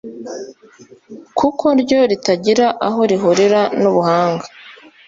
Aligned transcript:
kuko 1.37 1.65
ryo 1.81 1.99
ritagira 2.09 2.67
aho 2.87 2.99
rihurira 3.09 3.61
n’Ubuhanga. 3.81 4.45